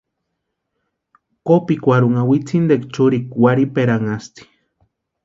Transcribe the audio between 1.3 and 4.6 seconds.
Kopikwarhunha witsintikwa churikwa warhiperanhasti.